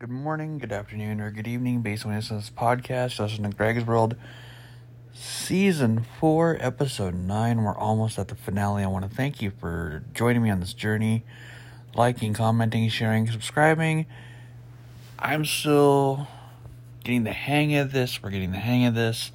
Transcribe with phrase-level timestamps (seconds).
[0.00, 3.18] Good morning, good afternoon, or good evening, based on this podcast.
[3.18, 4.16] Listen to Greg's World,
[5.12, 7.62] Season 4, Episode 9.
[7.62, 8.82] We're almost at the finale.
[8.82, 11.22] I want to thank you for joining me on this journey,
[11.94, 14.06] liking, commenting, sharing, subscribing.
[15.18, 16.26] I'm still
[17.04, 18.22] getting the hang of this.
[18.22, 19.32] We're getting the hang of this.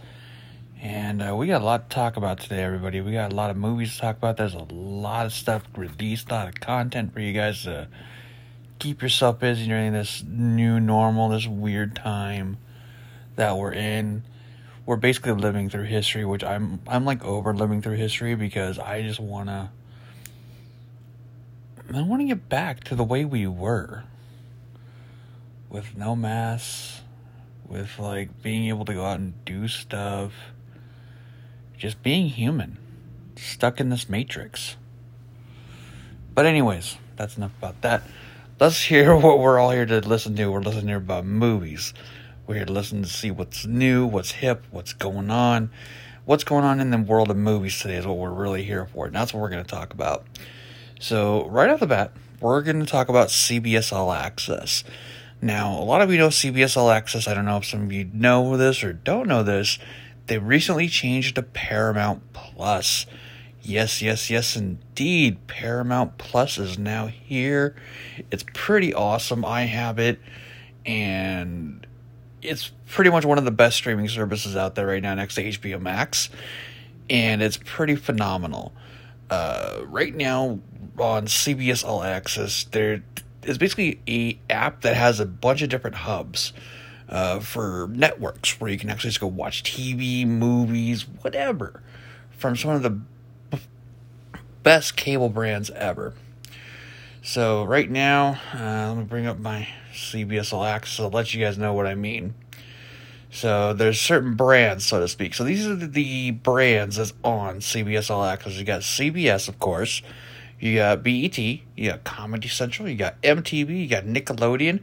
[0.81, 3.01] And uh, we got a lot to talk about today, everybody.
[3.01, 4.37] We got a lot of movies to talk about.
[4.37, 7.87] There's a lot of stuff released, a lot of content for you guys to
[8.79, 12.57] keep yourself busy during this new normal, this weird time
[13.35, 14.23] that we're in.
[14.85, 19.01] We're basically living through history, which I'm I'm like over living through history because I
[19.01, 19.71] just wanna
[21.93, 24.03] I wanna get back to the way we were.
[25.69, 27.01] With no masks,
[27.67, 30.31] with like being able to go out and do stuff.
[31.77, 32.77] Just being human.
[33.35, 34.77] Stuck in this matrix.
[36.33, 38.03] But anyways, that's enough about that
[38.59, 40.51] let's hear what we're all here to listen to.
[40.51, 41.93] We're listening here about movies.
[42.47, 45.71] We're here to listen to see what's new, what's hip, what's going on.
[46.25, 49.05] What's going on in the world of movies today is what we're really here for.
[49.05, 50.25] And that's what we're going to talk about.
[50.99, 54.83] So, right off the bat, we're going to talk about CBS All Access.
[55.41, 57.27] Now, a lot of you know CBS All Access.
[57.27, 59.77] I don't know if some of you know this or don't know this.
[60.25, 63.05] They recently changed to Paramount Plus.
[63.67, 65.47] Yes, yes, yes, indeed.
[65.47, 67.75] Paramount Plus is now here.
[68.29, 69.43] It's pretty awesome.
[69.43, 70.19] I have it,
[70.85, 71.87] and
[72.43, 75.43] it's pretty much one of the best streaming services out there right now next to
[75.43, 76.29] HBO Max,
[77.09, 78.71] and it's pretty phenomenal.
[79.31, 80.59] Uh, right now
[80.99, 83.01] on CBS All Access, there
[83.41, 86.53] is basically a app that has a bunch of different hubs.
[87.07, 91.83] Uh, for networks where you can actually just go watch TV, movies, whatever,
[92.31, 92.99] from some of the
[94.65, 96.15] best cable brands ever.
[97.21, 101.45] So right now, uh, let me bring up my CBS All Access to let you
[101.45, 102.33] guys know what I mean.
[103.29, 105.35] So there's certain brands, so to speak.
[105.35, 108.53] So these are the brands that's on CBS All Access.
[108.53, 110.01] You got CBS, of course.
[110.59, 111.37] You got BET.
[111.37, 112.89] You got Comedy Central.
[112.89, 113.69] You got MTV.
[113.69, 114.81] You got Nickelodeon,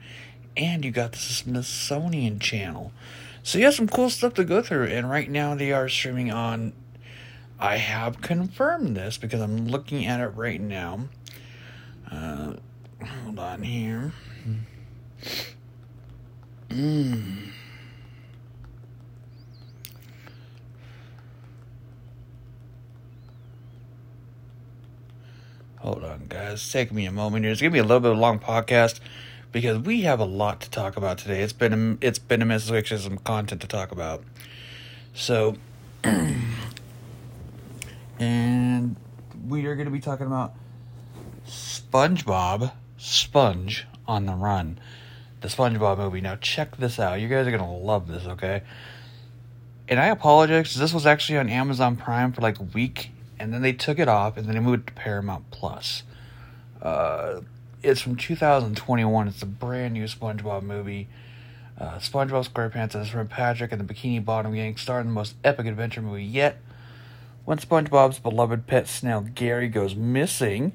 [0.56, 2.92] and you got the Smithsonian Channel.
[3.42, 4.86] So you have some cool stuff to go through.
[4.86, 6.72] And right now they are streaming on
[7.62, 11.02] I have confirmed this because I'm looking at it right now.
[12.10, 12.54] Uh,
[13.06, 14.12] hold on here.
[16.70, 17.52] Mm.
[25.78, 26.68] Hold on, guys.
[26.72, 27.52] Take me a moment here.
[27.52, 28.98] It's gonna be a little bit of a long podcast
[29.52, 31.42] because we have a lot to talk about today.
[31.42, 34.24] It's been a, it's been a since we some content to talk about.
[35.14, 35.58] So
[38.22, 38.96] and
[39.48, 40.54] we are going to be talking about
[41.46, 44.78] SpongeBob Sponge on the Run.
[45.40, 46.20] The SpongeBob movie.
[46.20, 47.20] Now, check this out.
[47.20, 48.62] You guys are going to love this, okay?
[49.88, 53.60] And I apologize this was actually on Amazon Prime for like a week, and then
[53.60, 56.04] they took it off, and then they moved to Paramount Plus.
[56.80, 57.40] Uh,
[57.82, 59.28] it's from 2021.
[59.28, 61.08] It's a brand new SpongeBob movie.
[61.76, 65.12] Uh, SpongeBob SquarePants and his friend Patrick and the Bikini Bottom Gang star in the
[65.12, 66.58] most epic adventure movie yet
[67.44, 70.72] when SpongeBob's beloved pet snail Gary goes missing,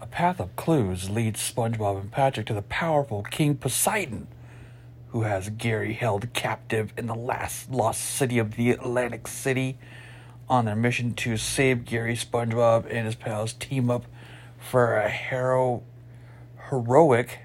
[0.00, 4.26] a path of clues leads SpongeBob and Patrick to the powerful King Poseidon,
[5.08, 9.76] who has Gary held captive in the last lost city of the Atlantic City.
[10.48, 14.04] On their mission to save Gary, SpongeBob and his pals team up
[14.58, 15.82] for a hero-
[16.70, 17.40] heroic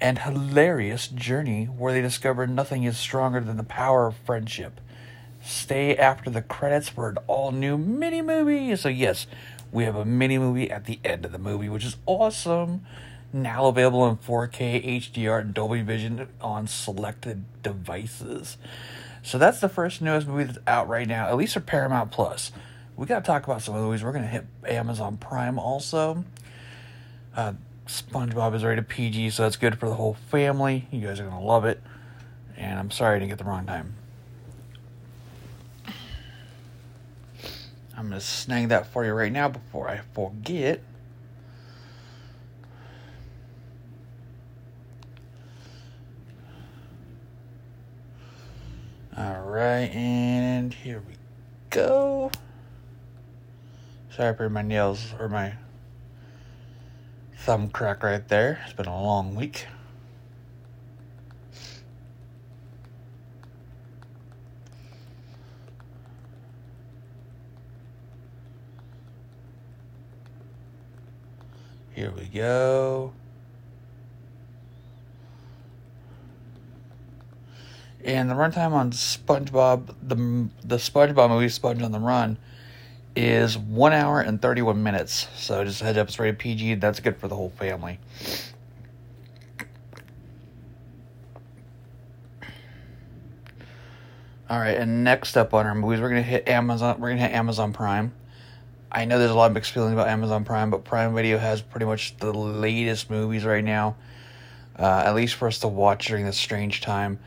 [0.00, 4.80] and hilarious journey where they discover nothing is stronger than the power of friendship
[5.42, 8.74] stay after the credits for an all new mini movie.
[8.76, 9.26] So, yes,
[9.72, 12.84] we have a mini movie at the end of the movie, which is awesome.
[13.32, 18.58] Now available in 4K, HDR, and Dolby Vision on selected devices.
[19.22, 22.52] So, that's the first newest movie that's out right now, at least for Paramount Plus.
[22.96, 24.04] We got to talk about some of the movies.
[24.04, 26.24] We're going to hit Amazon Prime also.
[27.34, 27.54] Uh,
[27.86, 30.86] SpongeBob is rated PG, so that's good for the whole family.
[30.90, 31.80] You guys are going to love it.
[32.56, 33.94] And I'm sorry I didn't get the wrong time.
[38.00, 40.80] I'm going to snag that for you right now before I forget.
[49.14, 51.12] All right, and here we
[51.68, 52.30] go.
[54.16, 55.52] Sorry for my nails or my
[57.36, 58.62] thumb crack right there.
[58.64, 59.66] It's been a long week.
[72.00, 73.12] Here we go.
[78.02, 82.38] And the runtime on SpongeBob, the the SpongeBob movie Sponge on the Run,
[83.14, 85.28] is one hour and thirty one minutes.
[85.36, 86.76] So just heads up, it's rated PG.
[86.76, 87.98] That's good for the whole family.
[94.48, 96.98] All right, and next up on our movies, we're gonna hit Amazon.
[96.98, 98.14] We're gonna hit Amazon Prime.
[98.92, 101.62] I know there's a lot of mixed feelings about Amazon Prime, but Prime Video has
[101.62, 103.94] pretty much the latest movies right now,
[104.76, 107.20] uh, at least for us to watch during this strange time,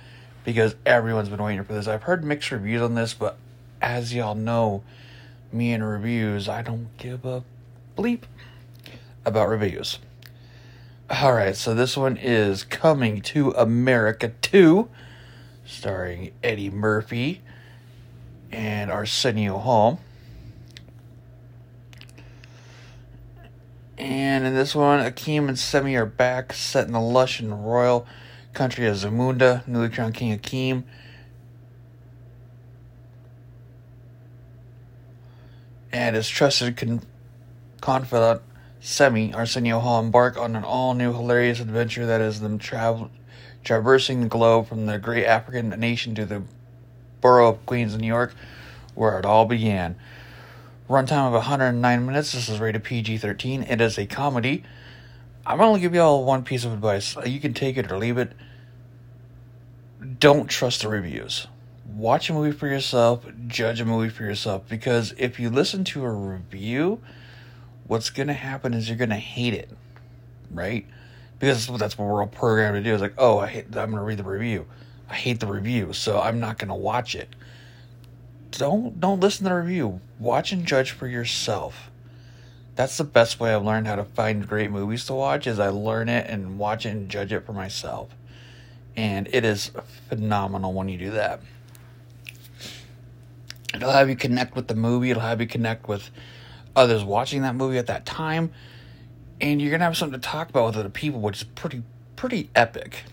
[0.43, 1.87] because everyone's been waiting for this.
[1.87, 3.37] I've heard mixed reviews on this, but
[3.81, 4.83] as y'all know,
[5.53, 7.43] me and reviews, I don't give a
[7.97, 8.23] bleep
[9.25, 9.99] about reviews.
[11.09, 14.89] All right, so this one is Coming to America 2
[15.65, 17.41] starring Eddie Murphy
[18.51, 19.99] and Arsenio Hall.
[24.03, 28.05] And in this one, Akeem and Semmi are back, set in the lush and royal
[28.51, 30.83] country of Zamunda, newly crowned King Akeem.
[35.93, 37.03] And his trusted con-
[37.79, 38.41] confidant,
[38.81, 43.09] Semmi, Arsenio Hall, embark on an all new hilarious adventure that is them travel
[43.63, 46.43] traversing the globe from the great African nation to the
[47.21, 48.35] borough of Queens, New York,
[48.95, 49.95] where it all began.
[50.89, 52.33] Runtime of 109 minutes.
[52.33, 53.63] This is rated PG 13.
[53.63, 54.63] It is a comedy.
[55.45, 57.15] I'm going to give you all one piece of advice.
[57.25, 58.31] You can take it or leave it.
[60.19, 61.47] Don't trust the reviews.
[61.85, 66.03] Watch a movie for yourself, judge a movie for yourself, because if you listen to
[66.03, 67.01] a review,
[67.87, 69.69] what's going to happen is you're going to hate it,
[70.49, 70.85] right?
[71.43, 72.93] because that's what we're all programmed to do.
[72.93, 74.65] It's like, oh, I hate, I'm going to read the review.
[75.09, 77.35] I hate the review, so I'm not going to watch it.
[78.57, 80.01] Don't don't listen to the review.
[80.19, 81.91] Watch and judge for yourself.
[82.75, 85.47] That's the best way I've learned how to find great movies to watch.
[85.47, 88.09] Is I learn it and watch it and judge it for myself,
[88.95, 89.71] and it is
[90.09, 91.41] phenomenal when you do that.
[93.73, 95.09] It'll have you connect with the movie.
[95.11, 96.11] It'll have you connect with
[96.75, 98.51] others watching that movie at that time
[99.43, 101.83] and you're gonna have something to talk about with other people, which is pretty
[102.15, 103.03] pretty epic.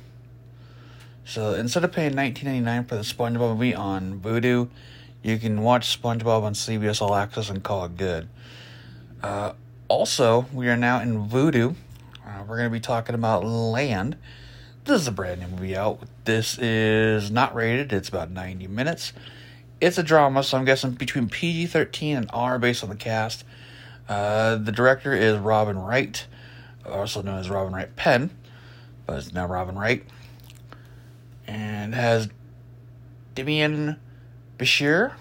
[1.24, 4.68] So instead of paying nineteen ninety nine for the SpongeBob movie on Vudu,
[5.22, 8.28] you can watch SpongeBob on CBS All Access and call it good.
[9.22, 9.52] Uh,
[9.88, 11.74] also, we are now in Vudu.
[12.24, 14.16] Uh, we're gonna be talking about Land.
[14.84, 16.00] This is a brand new movie out.
[16.24, 17.92] This is not rated.
[17.92, 19.12] It's about ninety minutes.
[19.80, 23.44] It's a drama, so I'm guessing between PG thirteen and R based on the cast.
[24.08, 26.26] Uh, the director is Robin Wright,
[26.86, 28.30] also known as Robin Wright Penn,
[29.06, 30.04] but it's now Robin Wright.
[31.46, 32.28] And has
[33.34, 33.98] Demian
[34.60, 35.12] Bichir,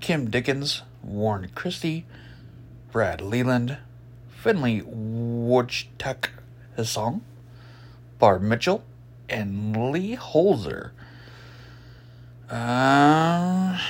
[0.00, 2.04] Kim Dickens, Warren Christie,
[2.90, 3.78] Brad Leland,
[4.28, 6.28] Finlay Wojtak
[6.76, 7.22] Hassan,
[8.18, 8.84] Barb Mitchell,
[9.30, 10.90] and Lee Holzer.
[12.50, 13.80] Uh,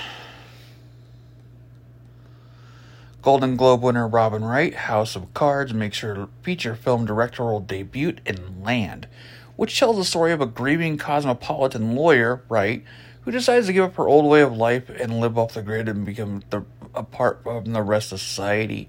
[3.22, 8.62] Golden Globe winner Robin Wright, House of Cards makes her feature film directorial debut in
[8.62, 9.08] Land,
[9.56, 12.84] which tells the story of a grieving cosmopolitan lawyer, Wright,
[13.22, 15.88] who decides to give up her old way of life and live off the grid
[15.88, 16.64] and become the,
[16.94, 18.88] apart from the rest of society.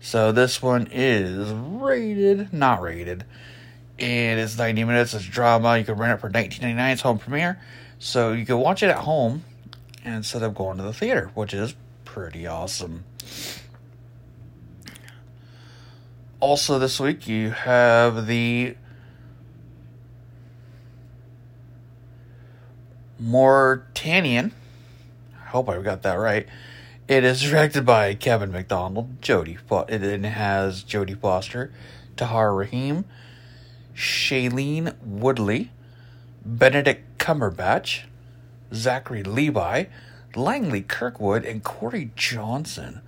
[0.00, 3.24] So this one is rated, not rated,
[3.98, 5.14] and it's 90 minutes.
[5.14, 5.78] It's drama.
[5.78, 6.92] You can rent it for 19.99.
[6.92, 7.60] It's home premiere,
[7.98, 9.44] so you can watch it at home
[10.04, 13.04] instead of going to the theater, which is pretty awesome.
[16.40, 18.74] Also, this week you have the
[23.22, 24.52] Mortanian.
[25.34, 26.46] I hope I got that right.
[27.08, 29.58] It is directed by Kevin Macdonald, Jodie.
[29.88, 31.72] It has Jodie Foster,
[32.16, 33.04] Tahar Rahim,
[33.94, 35.70] Shailene Woodley,
[36.44, 38.02] Benedict Cumberbatch,
[38.72, 39.84] Zachary Levi,
[40.34, 43.00] Langley Kirkwood, and Corey Johnson.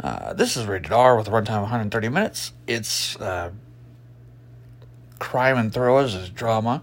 [0.00, 2.52] Uh, this is rated R with a runtime of 130 minutes.
[2.66, 3.50] It's uh,
[5.18, 6.82] crime and thrillers, it's drama,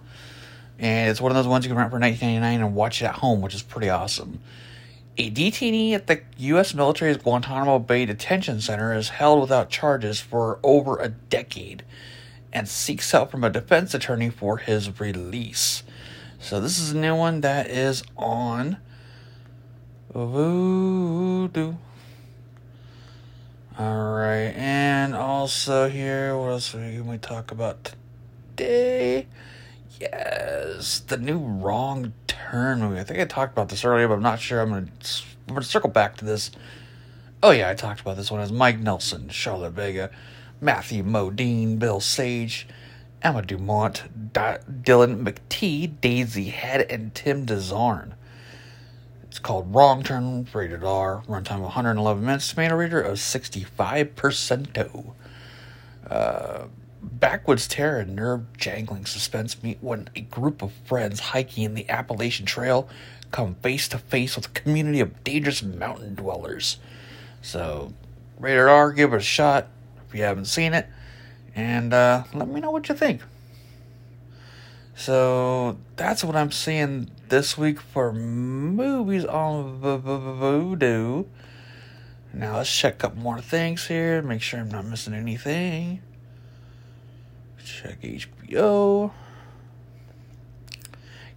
[0.80, 3.16] and it's one of those ones you can rent for 19.99 and watch it at
[3.16, 4.40] home, which is pretty awesome.
[5.18, 6.74] A detainee at the U.S.
[6.74, 11.84] military's Guantanamo Bay Detention Center is held without charges for over a decade
[12.54, 15.84] and seeks help from a defense attorney for his release.
[16.40, 18.78] So this is a new one that is on
[20.14, 21.78] Vudu.
[23.78, 27.92] Alright, and also here, what else can we talk about
[28.56, 29.28] today?
[30.00, 33.00] Yes, the new Wrong Turn movie.
[33.00, 34.62] I think I talked about this earlier, but I'm not sure.
[34.62, 34.88] I'm gonna,
[35.48, 36.52] I'm gonna circle back to this.
[37.44, 40.10] Oh yeah, I talked about this one as Mike Nelson, Charlotte Vega,
[40.62, 42.68] Matthew Modine, Bill Sage,
[43.22, 44.04] Emma Dumont,
[44.34, 48.14] D- Dylan McTee, Daisy Head, and Tim DeZarn.
[49.24, 55.14] It's called Wrong Turn, rated R, runtime of 111 minutes, tomato rater of 65%.
[56.10, 56.64] Uh,
[57.02, 61.90] Backwoods terror and nerve jangling suspense meet when a group of friends hiking in the
[61.90, 62.90] Appalachian Trail
[63.32, 66.78] come face to face with a community of dangerous mountain dwellers.
[67.42, 67.94] So,
[68.38, 69.68] rated R, give it a shot
[70.08, 70.88] if you haven't seen it,
[71.56, 73.22] and uh, let me know what you think.
[74.96, 81.26] So, that's what I'm seeing this week for movies on Vudu.
[82.34, 86.02] Now, let's check up more things here, make sure I'm not missing anything.
[87.64, 89.12] Check HBO.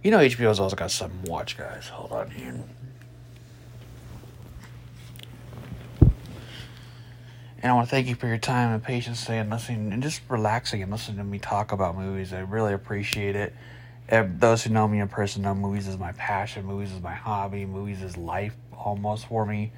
[0.01, 1.87] You know HBO's also got some watch, guys.
[1.87, 2.63] Hold on here.
[7.61, 10.03] And I want to thank you for your time and patience today and listening and
[10.03, 12.33] just relaxing and listening to me talk about movies.
[12.33, 13.53] I really appreciate it.
[14.09, 17.65] Those who know me in person know movies is my passion, movies is my hobby,
[17.65, 19.71] movies is life almost for me.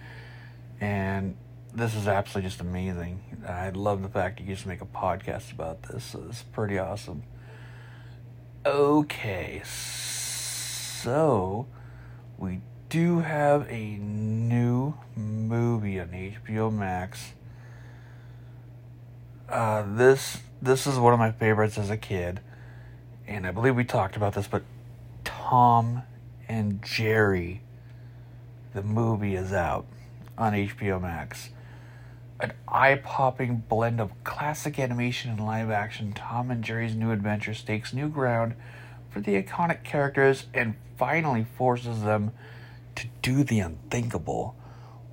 [0.81, 1.37] And
[1.75, 3.19] this is absolutely just amazing.
[3.45, 6.15] I love the fact you just make a podcast about this.
[6.29, 7.23] It's pretty awesome.
[8.65, 11.67] Okay, so
[12.37, 17.33] we do have a new movie on HBO Max.
[19.49, 22.39] Uh, this this is one of my favorites as a kid,
[23.27, 24.47] and I believe we talked about this.
[24.47, 24.63] But
[25.25, 26.03] Tom
[26.47, 27.61] and Jerry,
[28.73, 29.85] the movie is out
[30.37, 31.49] on HBO Max
[32.39, 37.53] an eye popping blend of classic animation and live action, Tom and Jerry's New Adventure
[37.53, 38.55] stakes new ground
[39.09, 42.31] for the iconic characters and finally forces them
[42.95, 44.55] to do the unthinkable.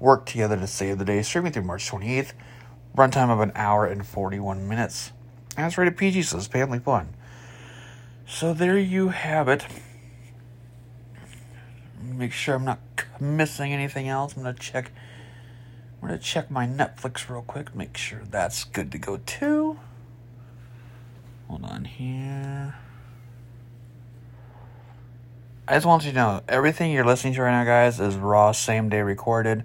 [0.01, 2.33] Work together to save the day, streaming through March 28th.
[2.97, 5.13] Runtime of an hour and 41 minutes.
[5.57, 7.15] It's rated PG, so it's family fun.
[8.27, 9.65] So there you have it.
[12.03, 12.81] Make sure I'm not
[13.21, 14.37] missing anything else.
[14.37, 14.91] I'm going to check
[16.03, 19.79] I'm going to check my Netflix real quick, make sure that's good to go too.
[21.47, 22.75] Hold on here.
[25.69, 28.51] I just want you to know everything you're listening to right now, guys, is raw,
[28.51, 29.65] same day recorded.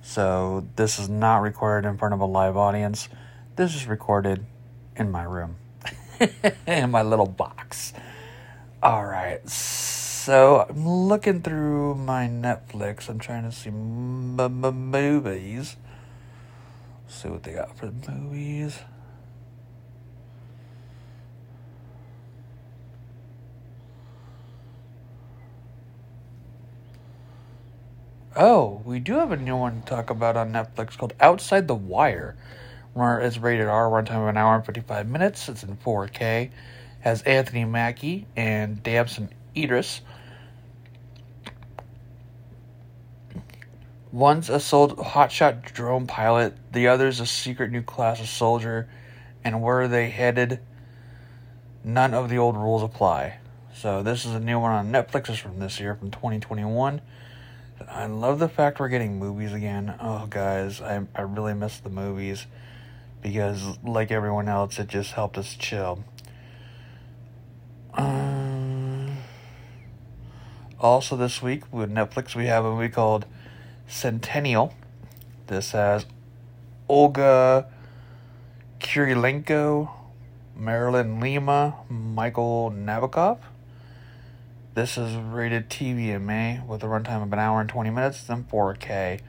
[0.00, 3.10] So this is not recorded in front of a live audience.
[3.56, 4.46] This is recorded
[4.96, 5.56] in my room,
[6.66, 7.92] in my little box.
[8.82, 9.46] All right.
[10.24, 13.10] So I'm looking through my Netflix.
[13.10, 15.76] I'm trying to see m- m- movies.
[17.06, 18.78] See what they got for movies.
[28.34, 31.74] Oh, we do have a new one to talk about on Netflix called Outside the
[31.74, 32.34] Wire,
[32.96, 35.50] it's rated R, runtime of an hour and 55 minutes.
[35.50, 36.50] It's in 4K.
[37.00, 40.00] Has Anthony Mackie and Damson Idris.
[44.14, 48.88] One's a sold hotshot drone pilot, the other's a secret new class of soldier,
[49.42, 50.60] and where they headed,
[51.82, 53.38] none of the old rules apply.
[53.74, 55.30] So this is a new one on Netflix.
[55.30, 57.00] It's from this year, from 2021.
[57.88, 59.96] I love the fact we're getting movies again.
[59.98, 62.46] Oh, guys, I I really miss the movies
[63.20, 66.04] because, like everyone else, it just helped us chill.
[67.94, 69.16] Um,
[70.78, 73.26] also, this week with Netflix, we have a movie called
[73.86, 74.74] Centennial.
[75.46, 76.06] This has
[76.88, 77.66] Olga
[78.80, 79.90] Kurylenko,
[80.56, 83.38] Marilyn Lima, Michael Nabokov.
[84.74, 89.20] This is rated TVMA with a runtime of an hour and 20 minutes then 4K.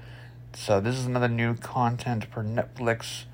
[0.54, 3.26] So this is another new content for Netflix.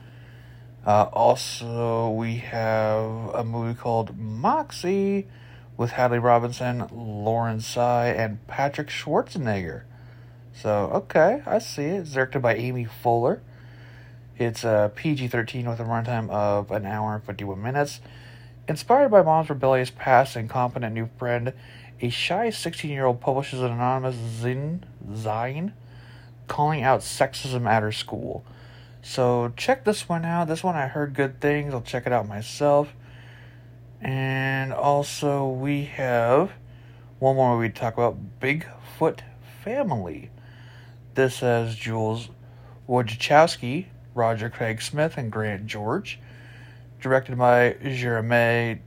[0.85, 5.27] Uh, also, we have a movie called Moxie
[5.77, 9.83] with Hadley Robinson, Lauren Tsai, and Patrick Schwarzenegger.
[10.53, 12.01] So, okay, I see it.
[12.01, 13.39] It's directed by Amy Poehler.
[14.38, 18.01] It's a uh, PG 13 with a runtime of an hour and 51 minutes.
[18.67, 21.53] Inspired by mom's rebellious past and competent new friend,
[22.01, 24.81] a shy 16 year old publishes an anonymous zine,
[25.12, 25.74] zine
[26.48, 28.43] calling out sexism at her school.
[29.01, 30.48] So, check this one out.
[30.48, 31.74] This one I heard good things.
[31.74, 32.93] I'll check it out myself.
[34.00, 36.51] And also, we have
[37.20, 39.20] one more we talk about Bigfoot
[39.63, 40.31] Family.
[41.13, 42.30] This has Jules
[42.88, 46.20] Wojciechowski, Roger Craig Smith, and Grant George.
[47.01, 48.80] Directed by Jeremy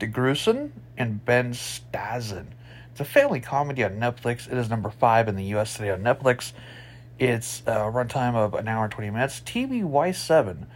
[0.00, 2.46] DeGruson and Ben Stassen.
[2.90, 4.50] It's a family comedy on Netflix.
[4.50, 5.76] It is number five in the U.S.
[5.76, 6.52] today on Netflix.
[7.20, 9.40] It's a runtime of an hour and 20 minutes.
[9.40, 10.66] TVY7.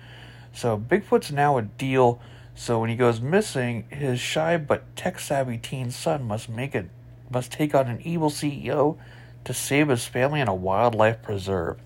[0.52, 2.20] So Bigfoot's now a deal
[2.54, 6.88] So when he goes missing, his shy but tech-savvy teen son must make it
[7.30, 8.96] must take on an evil CEO
[9.46, 11.78] to save his family in a wildlife preserve.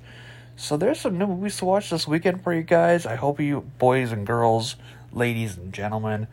[0.57, 3.07] So there's some new movies to watch this weekend for you guys.
[3.07, 4.77] I hope you boys and girls,
[5.13, 6.27] ladies and gentlemen.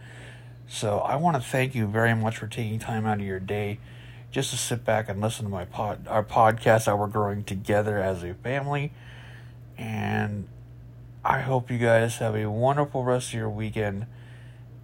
[0.67, 3.79] So I want to thank you very much for taking time out of your day
[4.31, 7.99] just to sit back and listen to my pod our podcast that we're growing together
[7.99, 8.93] as a family.
[9.77, 10.47] And
[11.25, 14.05] I hope you guys have a wonderful rest of your weekend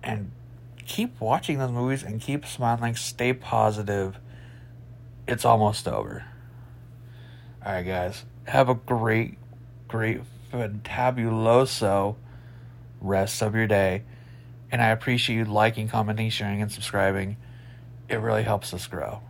[0.02, 0.32] and
[0.86, 4.18] keep watching those movies and keep smiling, stay positive.
[5.26, 6.26] It's almost over.
[7.66, 8.26] Alright guys.
[8.46, 9.38] Have a great,
[9.88, 12.16] great fantabuloso
[13.00, 14.04] rest of your day.
[14.72, 17.38] And I appreciate you liking, commenting, sharing, and subscribing.
[18.10, 19.22] It really helps us grow.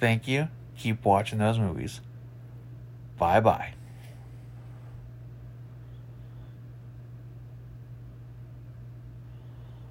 [0.00, 0.48] Thank you.
[0.76, 2.00] Keep watching those movies.
[3.16, 3.74] Bye bye.